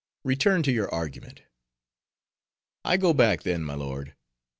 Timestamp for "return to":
0.23-0.71